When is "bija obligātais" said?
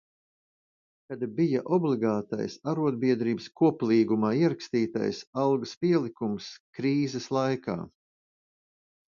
1.39-2.55